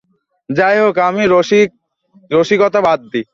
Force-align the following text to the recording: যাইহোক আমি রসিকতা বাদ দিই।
যাইহোক 0.49 0.97
আমি 1.07 1.23
রসিকতা 2.31 2.79
বাদ 2.87 2.99
দিই। 3.11 3.25